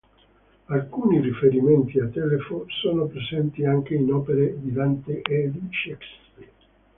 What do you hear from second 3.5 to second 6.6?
anche in opere di Dante e di Shakespeare.